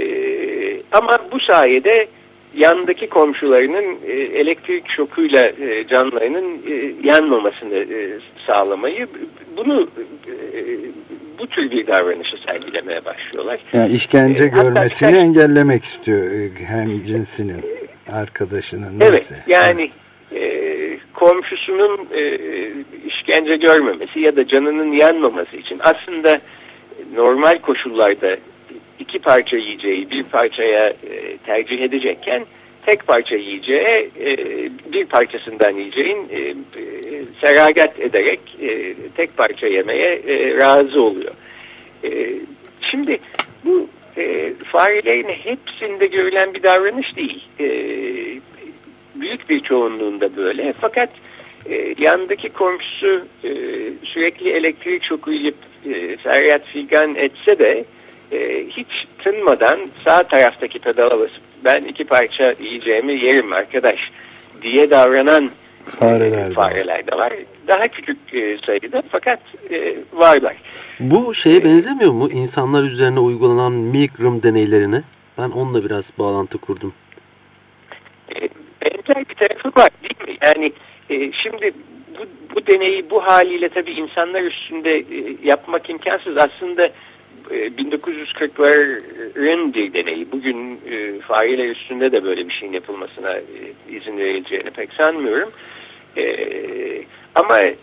ama 0.92 1.18
bu 1.32 1.40
sayede 1.40 2.08
yandaki 2.56 3.06
komşularının 3.06 3.98
e, 4.06 4.12
elektrik 4.12 4.88
şokuyla 4.88 5.46
e, 5.46 5.86
canlarının 5.88 6.62
e, 6.70 6.94
yanmamasını 7.08 7.76
e, 7.76 8.18
sağlamayı 8.46 9.06
bunu 9.56 9.88
e, 10.28 10.34
bu 11.38 11.46
tür 11.46 11.70
bir 11.70 11.86
davranışı 11.86 12.36
sergilemeye 12.46 13.04
başlıyorlar. 13.04 13.60
Yani 13.72 13.92
işkence 13.92 14.44
e, 14.44 14.46
görmesini 14.46 15.08
birkaç, 15.08 15.22
engellemek 15.22 15.84
istiyor 15.84 16.50
hem 16.66 17.04
cinsinin 17.06 17.64
arkadaşının. 18.12 19.00
Evet 19.00 19.12
neyse. 19.30 19.44
yani 19.46 19.90
e, 20.34 20.98
komşusunun 21.14 22.08
e, 22.14 22.38
işkence 23.06 23.56
görmemesi 23.56 24.20
ya 24.20 24.36
da 24.36 24.48
canının 24.48 24.92
yanmaması 24.92 25.56
için 25.56 25.80
aslında 25.80 26.40
normal 27.14 27.58
koşullarda 27.58 28.36
iki 28.98 29.18
parça 29.18 29.56
yiyeceği 29.56 30.10
bir 30.10 30.22
parçaya 30.22 30.88
e, 30.88 31.25
tercih 31.46 31.80
edecekken 31.80 32.46
tek 32.86 33.06
parça 33.06 33.36
yiyeceği 33.36 34.10
e, 34.20 34.36
bir 34.92 35.06
parçasından 35.06 35.70
yiyeceğin 35.70 36.28
e, 36.30 36.40
e, 36.40 36.54
seragat 37.40 38.00
ederek 38.00 38.40
tek 39.16 39.36
parça 39.36 39.66
yemeye 39.66 40.22
razı 40.58 41.04
oluyor. 41.04 41.32
Şimdi 42.80 43.18
bu 43.64 43.88
farelerin 44.64 45.28
hepsinde 45.28 46.06
görülen 46.06 46.54
bir 46.54 46.62
davranış 46.62 47.16
değil. 47.16 47.44
Büyük 49.14 49.50
bir 49.50 49.60
çoğunluğunda 49.60 50.36
böyle. 50.36 50.74
Fakat 50.80 51.10
yandaki 51.98 52.48
komşusu 52.48 53.26
sürekli 54.04 54.50
elektrik 54.50 55.04
şoku 55.04 55.32
yiyip 55.32 55.56
e, 55.86 56.60
figan 56.72 57.14
etse 57.14 57.58
de 57.58 57.84
e, 58.32 58.66
hiç 58.68 59.06
tınmadan 59.24 59.78
sağ 60.04 60.22
taraftaki 60.22 60.78
pedala 60.78 61.18
basıp 61.20 61.42
ben 61.64 61.82
iki 61.82 62.04
parça 62.04 62.54
yiyeceğimi 62.60 63.12
yerim 63.12 63.52
arkadaş 63.52 63.98
diye 64.62 64.90
davranan 64.90 65.50
fareler, 65.90 66.50
e, 66.50 66.52
fareler 66.52 67.06
de 67.06 67.16
var. 67.16 67.32
Daha 67.68 67.88
küçük 67.88 68.34
e, 68.34 68.58
sayıda 68.66 69.02
fakat 69.08 69.40
e, 69.70 69.96
varlar. 70.12 70.56
Bu 71.00 71.34
şeye 71.34 71.64
benzemiyor 71.64 72.12
mu? 72.12 72.30
İnsanlar 72.30 72.82
üzerine 72.82 73.20
uygulanan 73.20 73.72
Milgram 73.72 74.42
deneylerine. 74.42 75.02
Ben 75.38 75.50
onunla 75.50 75.82
biraz 75.82 76.10
bağlantı 76.18 76.58
kurdum. 76.58 76.92
Benzer 78.82 79.28
bir 79.28 79.34
tarafı 79.34 79.68
var 79.80 79.90
değil 80.02 80.28
mi? 80.30 80.38
Yani 80.44 80.72
şimdi 81.42 81.72
bu, 82.18 82.54
bu 82.54 82.66
deneyi 82.66 83.10
bu 83.10 83.26
haliyle 83.26 83.68
tabii 83.68 83.92
insanlar 83.92 84.42
üstünde 84.42 85.04
yapmak 85.42 85.90
imkansız. 85.90 86.36
Aslında 86.36 86.90
1940'ların 87.56 89.70
e, 89.70 89.74
bir 89.74 89.92
deneyi. 89.92 90.32
Bugün 90.32 90.80
e, 90.90 91.20
fareler 91.20 91.68
üstünde 91.68 92.12
de 92.12 92.24
böyle 92.24 92.48
bir 92.48 92.52
şeyin 92.52 92.72
yapılmasına 92.72 93.36
e, 93.36 93.42
izin 93.88 94.18
verileceğini 94.18 94.70
pek 94.70 94.92
sanmıyorum. 94.92 95.50
E, 96.16 96.36
ama 97.34 97.60
e, 97.60 97.76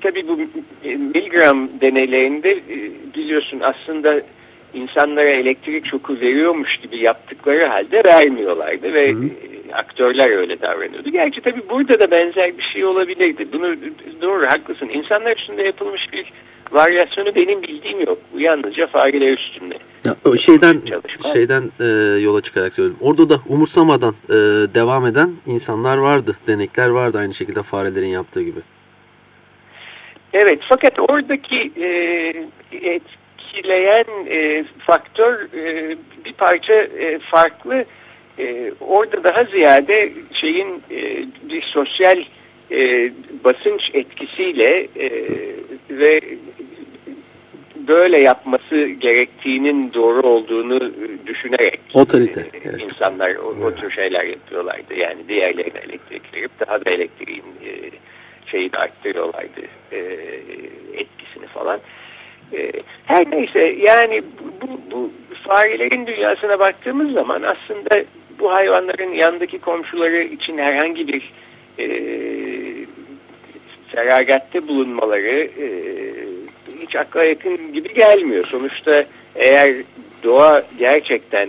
tabii 0.00 0.28
bu 0.28 0.40
e, 0.84 0.96
Milgram 0.96 1.68
deneylerinde 1.80 2.50
e, 2.50 2.90
biliyorsun 3.14 3.60
aslında 3.62 4.22
insanlara 4.74 5.28
elektrik 5.28 5.86
şoku 5.86 6.20
veriyormuş 6.20 6.76
gibi 6.76 6.98
yaptıkları 6.98 7.66
halde 7.66 8.02
vermiyorlardı 8.06 8.92
ve 8.92 9.12
Hı. 9.12 9.24
E, 9.24 9.52
aktörler 9.72 10.36
öyle 10.36 10.60
davranıyordu. 10.60 11.10
Gerçi 11.10 11.40
tabii 11.40 11.68
burada 11.70 12.00
da 12.00 12.10
benzer 12.10 12.58
bir 12.58 12.62
şey 12.62 12.84
olabilirdi. 12.84 13.46
Bunu 13.52 13.76
doğru 14.22 14.46
haklısın. 14.46 14.88
İnsanlar 14.88 15.36
üstünde 15.36 15.62
yapılmış 15.62 16.12
bir 16.12 16.32
varyasyonu 16.72 17.34
benim 17.34 17.62
bildiğim 17.62 18.00
yok. 18.00 18.18
Bu 18.32 18.40
yalnızca 18.40 18.86
fareler 18.86 19.32
üstünde. 19.38 19.74
Ya, 20.04 20.16
o 20.24 20.36
şeyden 20.36 20.82
şeyden 21.32 21.70
e, 21.80 21.84
yola 22.20 22.40
çıkarak 22.40 22.74
söylüyorum. 22.74 23.00
Orada 23.00 23.28
da 23.28 23.40
umursamadan 23.48 24.14
e, 24.28 24.34
devam 24.74 25.06
eden 25.06 25.30
insanlar 25.46 25.96
vardı. 25.96 26.36
Denekler 26.46 26.88
vardı 26.88 27.18
aynı 27.18 27.34
şekilde 27.34 27.62
farelerin 27.62 28.06
yaptığı 28.06 28.42
gibi. 28.42 28.60
Evet 30.32 30.60
fakat 30.68 30.98
oradaki 30.98 31.72
e, 31.76 31.88
etkileyen 32.72 34.04
e, 34.30 34.64
faktör 34.78 35.34
e, 35.54 35.96
bir 36.24 36.32
parça 36.32 36.74
e, 36.74 37.18
farklı. 37.18 37.84
E, 38.38 38.72
orada 38.80 39.24
daha 39.24 39.44
ziyade 39.44 40.12
şeyin 40.32 40.82
e, 40.90 41.26
bir 41.48 41.62
sosyal 41.62 42.24
e, 42.70 43.12
basınç 43.44 43.90
etkisiyle 43.94 44.88
e, 44.96 45.10
ve 45.90 46.20
böyle 47.88 48.20
yapması 48.20 48.84
gerektiğinin 48.86 49.92
doğru 49.94 50.22
olduğunu 50.22 50.92
düşünerek 51.26 51.80
Otorite, 51.94 52.40
e, 52.40 52.60
evet. 52.64 52.80
insanlar 52.82 53.34
o, 53.34 53.66
o 53.66 53.74
tür 53.74 53.90
şeyler 53.90 54.24
yapıyorlardı. 54.24 54.94
Yani 54.94 55.28
diğerlerine 55.28 55.78
elektrik 55.78 56.34
verip 56.34 56.50
daha 56.60 56.84
da 56.84 56.90
elektriğin 56.90 57.44
e, 57.64 57.70
şeyi 58.46 58.72
de 58.72 58.78
arttırıyorlardı 58.78 59.60
e, 59.92 59.98
etkisini 60.94 61.46
falan. 61.54 61.80
E, 62.52 62.72
her 63.06 63.30
neyse 63.30 63.60
yani 63.78 64.22
bu, 64.62 64.80
bu 64.90 65.10
farelerin 65.48 66.06
dünyasına 66.06 66.58
baktığımız 66.58 67.12
zaman 67.12 67.42
aslında 67.42 68.04
bu 68.38 68.52
hayvanların 68.52 69.12
yandaki 69.12 69.58
komşuları 69.58 70.22
için 70.22 70.58
herhangi 70.58 71.08
bir 71.08 71.32
e, 71.78 71.86
feragatte 73.88 74.68
bulunmaları 74.68 75.48
e, 75.58 75.66
hiç 76.82 76.96
akla 76.96 77.24
yakın 77.24 77.72
gibi 77.72 77.94
gelmiyor. 77.94 78.46
Sonuçta 78.46 79.04
eğer 79.34 79.74
doğa 80.22 80.64
gerçekten 80.78 81.48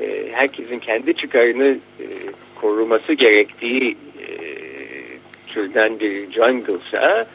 e, 0.00 0.28
herkesin 0.32 0.78
kendi 0.78 1.14
çıkarını 1.14 1.78
e, 2.00 2.06
koruması 2.54 3.12
gerektiği 3.12 3.96
e, 4.20 4.28
türden 5.46 6.00
bir 6.00 6.32
jungle'sa 6.32 7.26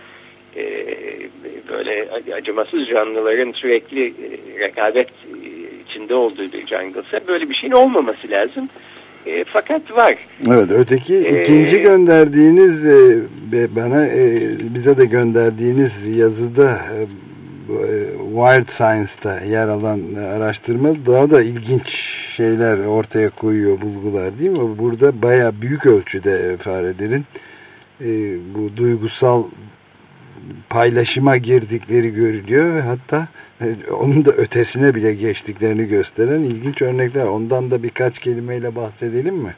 e, 0.55 0.85
böyle 1.69 2.09
acımasız 2.35 2.87
canlıların 2.87 3.51
sürekli 3.51 4.07
e, 4.07 4.59
rekabet 4.59 5.09
e, 5.09 5.37
içinde 5.89 6.15
olduğu 6.15 6.53
bir 6.53 6.67
jungle'sa 6.67 7.21
böyle 7.27 7.49
bir 7.49 7.55
şeyin 7.55 7.73
olmaması 7.73 8.29
lazım. 8.29 8.69
E, 9.25 9.43
fakat 9.43 9.91
var. 9.91 10.15
Evet 10.47 10.71
öteki 10.71 11.15
ee, 11.15 11.41
ikinci 11.41 11.81
gönderdiğiniz 11.81 12.87
e, 12.87 13.75
bana 13.75 14.07
e, 14.07 14.41
bize 14.73 14.97
de 14.97 15.05
gönderdiğiniz 15.05 16.17
yazıda 16.17 16.71
e, 16.71 17.28
e 17.69 18.17
Wild 18.17 18.69
Science'da 18.69 19.39
yer 19.39 19.67
alan 19.67 19.99
araştırma 20.15 21.05
daha 21.05 21.31
da 21.31 21.41
ilginç 21.41 21.89
şeyler 22.35 22.77
ortaya 22.77 23.29
koyuyor 23.29 23.81
bulgular 23.81 24.39
değil 24.39 24.51
mi? 24.51 24.77
Burada 24.77 25.21
baya 25.21 25.61
büyük 25.61 25.85
ölçüde 25.85 26.57
farelerin 26.57 27.25
e, 28.01 28.07
bu 28.55 28.77
duygusal 28.77 29.43
paylaşıma 30.69 31.37
girdikleri 31.37 32.13
görülüyor 32.13 32.75
ve 32.75 32.81
hatta 32.81 33.27
e, 33.61 33.91
onun 33.91 34.25
da 34.25 34.31
ötesine 34.31 34.95
bile 34.95 35.13
geçtiklerini 35.13 35.87
gösteren 35.87 36.39
ilginç 36.39 36.81
örnekler. 36.81 37.25
Ondan 37.25 37.71
da 37.71 37.83
birkaç 37.83 38.19
kelimeyle 38.19 38.75
bahsedelim 38.75 39.35
mi? 39.35 39.55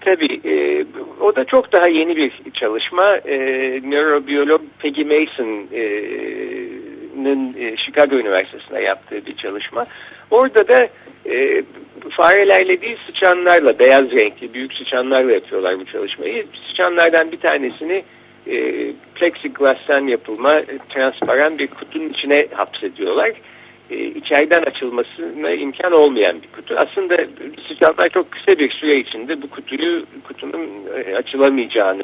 Tabii. 0.00 0.40
E, 0.44 0.84
o 1.20 1.36
da 1.36 1.44
çok 1.44 1.72
daha 1.72 1.88
yeni 1.88 2.16
bir 2.16 2.32
çalışma. 2.54 3.16
E, 3.16 3.36
nörobiyolog 3.84 4.60
Peggy 4.78 5.04
Mason'ın 5.04 5.66
e, 5.72 5.82
Chicago 7.76 8.16
Üniversitesi'nde 8.16 8.80
yaptığı 8.80 9.26
bir 9.26 9.36
çalışma. 9.36 9.86
Orada 10.30 10.68
da 10.68 10.88
e, 11.30 11.62
farelerle 12.10 12.80
değil 12.80 12.96
sıçanlarla, 13.06 13.78
beyaz 13.78 14.12
renkli 14.12 14.54
büyük 14.54 14.74
sıçanlarla 14.74 15.32
yapıyorlar 15.32 15.80
bu 15.80 15.84
çalışmayı. 15.84 16.46
Sıçanlardan 16.68 17.32
bir 17.32 17.40
tanesini 17.40 18.04
e, 18.46 18.86
plexiglass'tan 19.14 20.06
yapılma 20.06 20.58
e, 20.58 20.78
transparan 20.88 21.58
bir 21.58 21.66
kutunun 21.66 22.08
içine 22.08 22.46
hapsediyorlar. 22.54 23.32
E, 23.90 23.96
içeriden 24.04 24.62
açılmasına 24.62 25.50
imkan 25.50 25.92
olmayan 25.92 26.42
bir 26.42 26.48
kutu. 26.48 26.74
Aslında 26.76 27.16
sıcaklar 27.68 28.08
çok 28.08 28.30
kısa 28.30 28.58
bir 28.58 28.70
süre 28.70 28.96
içinde 28.96 29.42
bu 29.42 29.50
kutuyu 29.50 30.06
kutunun 30.24 30.68
e, 30.96 31.16
açılamayacağını 31.16 32.02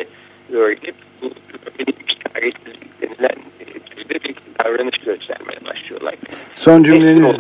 öğrenip 0.53 0.95
bu 1.23 1.31
denilen 3.03 3.37
davranış 4.65 4.99
göstermeye 4.99 5.59
başlıyorlar. 5.65 6.15
Son 6.55 6.83
cümleniz 6.83 7.37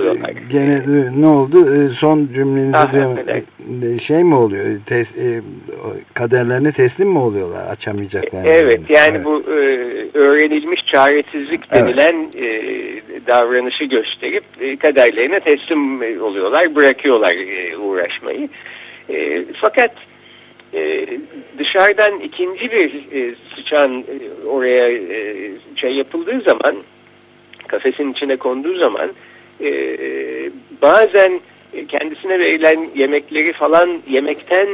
gene 0.51 0.81
ne 1.21 1.27
oldu? 1.27 1.75
E, 1.75 1.89
son 1.89 2.29
cümlenizde 2.35 3.43
e, 3.87 3.99
şey 3.99 4.25
mi 4.25 4.35
oluyor? 4.35 4.81
Tes, 4.87 5.17
e, 5.17 5.41
kaderlerine 6.15 6.73
teslim 6.73 7.09
mi 7.09 7.19
oluyorlar? 7.19 7.67
Açamayacaklar. 7.67 8.45
Evet 8.45 8.81
yani 8.89 9.17
evet. 9.17 9.25
bu 9.25 9.43
öğrenilmiş 10.15 10.87
çaresizlik 10.87 11.73
denilen 11.73 12.31
evet. 12.39 13.27
davranışı 13.27 13.85
gösterip 13.85 14.45
kaderlerine 14.81 15.41
teslim 15.41 16.03
oluyorlar. 16.23 16.75
Bırakıyorlar 16.75 17.35
uğraşmayı. 17.79 18.49
Fakat 19.61 19.91
dışarıdan 21.59 22.21
ikinci 22.21 22.71
bir 22.73 22.93
sıçan 23.55 24.05
oraya 24.47 25.01
şey 25.77 25.93
yapıldığı 25.93 26.41
zaman 26.41 26.77
kafesin 27.75 28.13
içine 28.13 28.37
konduğu 28.37 28.79
zaman 28.79 29.11
e, 29.61 29.71
bazen 30.83 31.41
e, 31.73 31.87
kendisine 31.87 32.39
verilen 32.39 32.91
yemekleri 32.95 33.53
falan 33.53 34.03
yemekten 34.09 34.69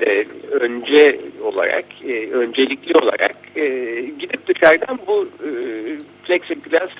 de 0.00 0.26
önce 0.50 1.20
olarak, 1.42 1.84
e, 2.08 2.30
öncelikli 2.30 2.94
olarak 2.98 3.36
e, 3.56 3.66
gidip 4.18 4.46
dışarıdan 4.46 4.98
bu 5.06 5.28
e, 5.44 5.50
plexiglas 6.24 6.90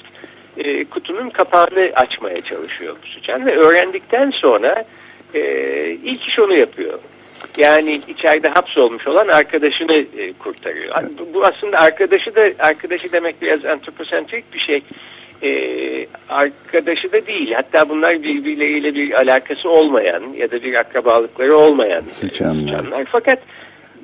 e, 0.57 0.85
kutunun 0.85 1.31
kapağını 1.31 1.91
açmaya 1.95 2.43
çalışıyor 2.43 2.97
bu 3.03 3.07
sıçan 3.07 3.47
ve 3.47 3.57
öğrendikten 3.57 4.31
sonra 4.31 4.85
e, 5.35 5.41
ilk 6.05 6.29
iş 6.29 6.39
onu 6.39 6.55
yapıyor. 6.55 6.99
Yani 7.57 8.01
içeride 8.09 8.49
hapsolmuş 8.49 9.07
olan 9.07 9.29
arkadaşını 9.29 9.93
e, 10.19 10.33
kurtarıyor. 10.33 10.95
Bu 11.35 11.45
aslında 11.45 11.79
arkadaşı 11.79 12.35
da 12.35 12.51
arkadaşı 12.59 13.13
demek 13.13 13.43
biraz 13.43 13.65
antroposentrik 13.65 14.55
bir 14.55 14.61
şey. 14.61 14.83
Ee, 15.43 16.07
arkadaşı 16.29 17.13
da 17.13 17.27
değil. 17.27 17.53
Hatta 17.53 17.89
bunlar 17.89 18.23
birbirleriyle 18.23 18.95
bir 18.95 19.13
alakası 19.23 19.69
olmayan 19.69 20.23
ya 20.37 20.51
da 20.51 20.63
bir 20.63 20.75
akrabalıkları 20.75 21.57
olmayan 21.57 22.01
sıçanlar. 22.01 22.61
sıçanlar. 22.61 23.05
Fakat 23.13 23.39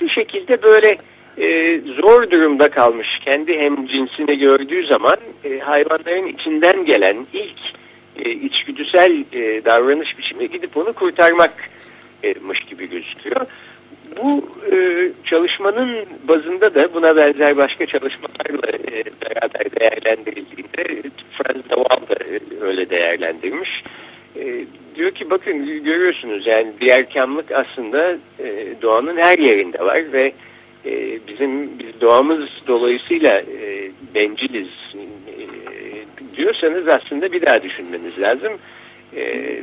bir 0.00 0.08
şekilde 0.08 0.62
böyle 0.62 0.98
e, 1.38 1.80
zor 1.80 2.30
durumda 2.30 2.68
kalmış 2.70 3.08
kendi 3.24 3.58
hem 3.58 3.86
cinsini 3.86 4.38
gördüğü 4.38 4.86
zaman 4.86 5.16
e, 5.44 5.58
hayvanların 5.58 6.26
içinden 6.26 6.84
gelen 6.84 7.26
ilk 7.32 7.58
e, 8.24 8.30
içgüdüsel 8.30 9.24
e, 9.32 9.64
davranış 9.64 10.18
biçimi 10.18 10.50
gidip 10.50 10.76
onu 10.76 10.92
kurtarmakmış 10.92 12.60
gibi 12.70 12.90
gözüküyor. 12.90 13.46
Bu 14.22 14.48
e, 14.72 15.10
çalışmanın 15.24 16.06
bazında 16.28 16.74
da 16.74 16.94
buna 16.94 17.16
benzer 17.16 17.56
başka 17.56 17.86
çalışmalarla 17.86 18.68
e, 18.68 19.04
beraber 19.04 19.70
değerlendirildiğinde 19.80 21.02
Franz 21.32 21.64
de 21.70 21.74
Waal 21.74 22.00
da 22.08 22.24
e, 22.24 22.40
öyle 22.60 22.90
değerlendirmiş. 22.90 23.82
E, 24.36 24.64
diyor 24.94 25.10
ki 25.10 25.30
bakın 25.30 25.84
görüyorsunuz 25.84 26.46
yani 26.46 26.72
diğerkamlık 26.80 27.52
aslında 27.52 28.18
e, 28.38 28.82
doğanın 28.82 29.16
her 29.16 29.38
yerinde 29.38 29.78
var 29.78 30.12
ve 30.12 30.32
e, 30.86 31.18
bizim 31.28 31.78
biz 31.78 32.00
doğamız 32.00 32.48
dolayısıyla 32.66 33.40
e, 33.40 33.90
benciliz 34.14 34.68
e, 34.94 35.06
diyorsanız 36.36 36.88
aslında 36.88 37.32
bir 37.32 37.46
daha 37.46 37.62
düşünmeniz 37.62 38.18
lazım. 38.18 38.52
E, 39.16 39.54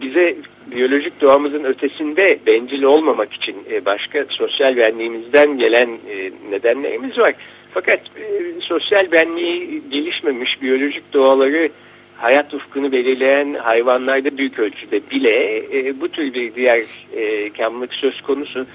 bize 0.00 0.36
biyolojik 0.70 1.20
doğamızın 1.20 1.64
ötesinde 1.64 2.38
bencil 2.46 2.82
olmamak 2.82 3.32
için 3.32 3.56
e, 3.72 3.84
başka 3.84 4.24
sosyal 4.28 4.76
benliğimizden 4.76 5.58
gelen 5.58 5.88
e, 5.88 6.30
nedenlerimiz 6.50 7.18
var. 7.18 7.34
Fakat 7.74 8.00
e, 8.00 8.60
sosyal 8.60 9.12
benliği 9.12 9.82
gelişmemiş 9.90 10.62
biyolojik 10.62 11.12
doğaları 11.12 11.70
hayat 12.16 12.54
ufkunu 12.54 12.92
belirleyen 12.92 13.54
hayvanlarda 13.54 14.38
büyük 14.38 14.58
ölçüde 14.58 15.00
bile 15.10 15.62
bu 16.00 16.08
tür 16.08 16.34
bir 16.34 16.54
diğer 16.54 16.84
e, 17.16 17.50
kamlık 17.50 17.94
söz 17.94 18.20
konusu. 18.20 18.66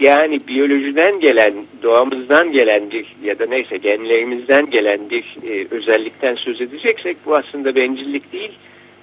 Yani 0.00 0.40
biyolojiden 0.48 1.20
gelen, 1.20 1.54
doğamızdan 1.82 2.52
gelen 2.52 2.90
bir 2.90 3.06
ya 3.22 3.38
da 3.38 3.46
neyse 3.46 3.76
genlerimizden 3.76 4.70
gelen 4.70 5.10
bir 5.10 5.36
özellikten 5.70 6.34
söz 6.34 6.60
edeceksek 6.60 7.16
bu 7.26 7.36
aslında 7.36 7.74
bencillik 7.74 8.32
değil 8.32 8.52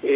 e, 0.04 0.14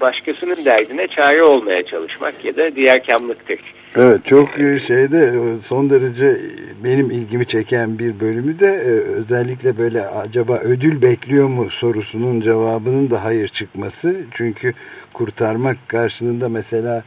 başkasının 0.00 0.64
derdine 0.64 1.06
çare 1.08 1.42
olmaya 1.42 1.86
çalışmak 1.86 2.44
ya 2.44 2.56
da 2.56 2.76
diğer 2.76 3.06
kamlıktır. 3.06 3.58
Evet 3.96 4.24
çok 4.24 4.60
e, 4.60 4.78
şeyde 4.78 5.32
son 5.66 5.90
derece 5.90 6.40
benim 6.84 7.10
ilgimi 7.10 7.46
çeken 7.46 7.98
bir 7.98 8.20
bölümü 8.20 8.58
de 8.58 8.66
e, 8.66 8.90
özellikle 8.90 9.78
böyle 9.78 10.06
acaba 10.06 10.58
ödül 10.58 11.02
bekliyor 11.02 11.48
mu 11.48 11.70
sorusunun 11.70 12.40
cevabının 12.40 13.10
da 13.10 13.24
hayır 13.24 13.48
çıkması. 13.48 14.16
Çünkü 14.30 14.72
kurtarmak 15.12 15.76
karşılığında 15.88 16.48
mesela 16.48 17.04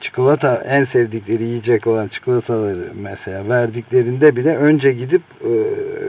çikolata 0.00 0.64
en 0.68 0.84
sevdikleri 0.84 1.44
yiyecek 1.44 1.86
olan 1.86 2.08
çikolataları 2.08 2.92
mesela 3.02 3.48
verdiklerinde 3.48 4.36
bile 4.36 4.56
önce 4.56 4.92
gidip 4.92 5.22
e, 5.44 5.48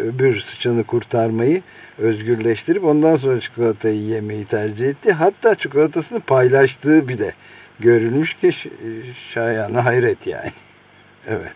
öbür 0.07 0.41
sıçanı 0.41 0.83
kurtarmayı 0.83 1.61
özgürleştirip 1.99 2.83
ondan 2.83 3.15
sonra 3.15 3.39
çikolatayı 3.39 4.01
yemeyi 4.01 4.45
tercih 4.45 4.85
etti. 4.85 5.11
Hatta 5.11 5.55
çikolatasını 5.55 6.19
paylaştığı 6.19 7.07
bile 7.07 7.33
görülmüş 7.79 8.33
ki 8.33 8.51
şayana 9.33 9.85
hayret 9.85 10.27
yani. 10.27 10.51
Evet. 11.27 11.55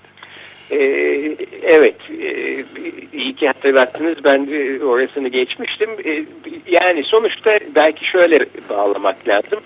Ee, 0.72 1.36
evet, 1.64 1.96
ee, 2.10 2.66
iyi 3.14 3.36
ki 3.36 3.48
hatırlattınız. 3.48 4.24
Ben 4.24 4.48
de 4.48 4.86
orasını 4.86 5.28
geçmiştim. 5.28 5.90
Ee, 6.06 6.26
yani 6.68 7.04
sonuçta 7.04 7.60
belki 7.76 8.06
şöyle 8.06 8.40
bağlamak 8.70 9.28
lazım. 9.28 9.60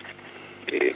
Ee, 0.73 0.93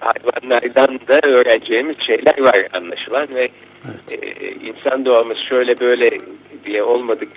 hayvanlardan 0.00 1.00
da 1.08 1.28
öğreneceğimiz 1.28 1.96
şeyler 2.06 2.40
var 2.40 2.66
anlaşılan 2.72 3.28
ve 3.34 3.48
evet. 3.84 4.22
e, 4.22 4.50
insan 4.50 5.04
doğamız 5.04 5.38
şöyle 5.48 5.80
böyle 5.80 6.10
diye 6.66 6.82
olmadık 6.82 7.28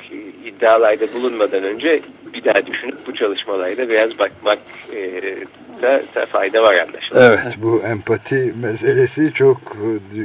iddialarda 0.46 1.14
bulunmadan 1.14 1.64
önce 1.64 2.02
bir 2.34 2.44
daha 2.44 2.66
düşünüp 2.66 3.08
bu 3.08 3.14
çalışmalarda 3.14 3.90
biraz 3.90 4.20
bakmak 4.20 4.60
e, 4.96 5.24
da, 5.82 6.02
da 6.16 6.26
fayda 6.26 6.62
var 6.62 6.76
anlaşılan. 6.76 7.34
Evet 7.34 7.58
bu 7.58 7.82
empati 7.82 8.54
meselesi 8.62 9.34
çok 9.34 9.58
e, 9.58 10.22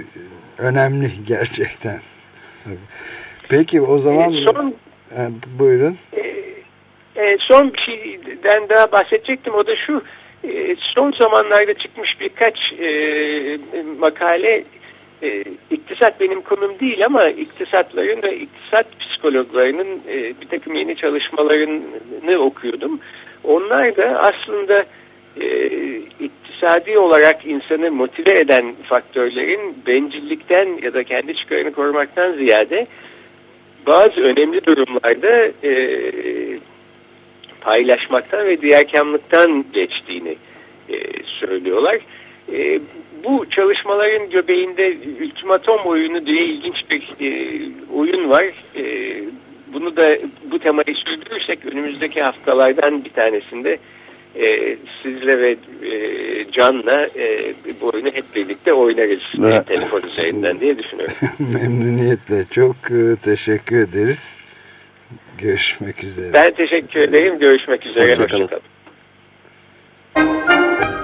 önemli 0.63 1.11
gerçekten. 1.27 2.01
Peki 3.49 3.81
o 3.81 3.99
zaman 3.99 4.33
e, 4.33 4.45
son, 4.45 4.75
e, 5.17 5.31
buyurun. 5.59 5.99
E, 6.13 6.21
e, 7.17 7.37
son 7.41 7.73
bir 7.73 7.79
şeyden 7.79 8.69
daha 8.69 8.93
bahsedecektim 8.93 9.55
o 9.55 9.67
da 9.67 9.77
şu 9.77 10.03
son 10.79 11.13
zamanlarda 11.13 11.75
çıkmış 11.75 12.21
birkaç 12.21 12.73
e, 12.73 13.59
makale 13.99 14.65
e, 15.23 15.45
iktisat 15.71 16.21
benim 16.21 16.41
konum 16.41 16.79
değil 16.81 17.05
ama 17.07 17.29
iktisatların 17.29 18.23
ve 18.23 18.37
iktisat 18.37 18.87
psikologlarının 19.01 20.01
e, 20.09 20.41
bir 20.41 20.49
takım 20.51 20.75
yeni 20.75 20.97
çalışmalarını 20.97 22.39
okuyordum. 22.39 23.01
Onlar 23.45 23.97
da 23.97 24.05
aslında 24.05 24.85
e, 25.41 25.69
iktisadi 26.21 26.99
olarak 26.99 27.47
insanı 27.47 27.91
motive 27.91 28.39
eden 28.39 28.75
faktörlerin 28.83 29.77
bencillikten 29.87 30.79
ya 30.83 30.95
da 30.95 31.05
kendi 31.05 31.37
çıkarını 31.37 31.73
korumaktan 31.73 32.33
ziyade 32.33 32.87
bazı 33.87 34.21
önemli 34.21 34.65
durumlarda 34.65 35.53
e, 35.65 35.75
paylaşmaktan 37.61 38.47
ve 38.47 38.61
diğerkamlıktan 38.63 39.65
geçtiğini 39.73 40.37
e, 40.89 40.97
söylüyorlar. 41.27 41.99
E, 42.53 42.81
bu 43.25 43.51
çalışmaların 43.51 44.31
göbeğinde 44.31 44.97
ultimatom 45.25 45.81
oyunu 45.81 46.27
diye 46.27 46.45
ilginç 46.45 46.77
bir 46.91 47.03
e, 47.21 47.61
oyun 47.95 48.31
var. 48.31 48.45
E, 48.77 49.15
bunu 49.73 49.97
da 49.97 50.19
bu 50.51 50.59
temayı 50.59 50.95
sürdürürsek 50.95 51.67
önümüzdeki 51.67 52.23
haftalardan 52.23 53.05
bir 53.05 53.11
tanesinde 53.11 53.79
e, 54.37 54.77
sizle 55.03 55.39
ve 55.39 55.57
e, 55.83 56.51
Can'la 56.53 57.09
e, 57.17 57.55
bu 57.81 57.91
oyunu 57.95 58.09
hep 58.09 58.25
birlikte 58.35 58.73
oynarız 58.73 59.23
evet. 59.39 59.67
telefon 59.67 60.03
üzerinden 60.03 60.61
diye 60.61 60.79
düşünüyorum. 60.79 61.15
Memnuniyetle 61.39 62.45
çok 62.51 62.77
e, 62.91 63.17
teşekkür 63.23 63.79
ederiz. 63.79 64.37
Görüşmek 65.39 66.05
üzere. 66.05 66.33
Ben 66.33 66.55
teşekkür 66.55 67.01
ederim. 67.01 67.39
Görüşmek 67.39 67.87
üzere. 67.87 68.11
Hoşçakalın. 68.11 68.49
Hoşçakalın. 70.15 71.04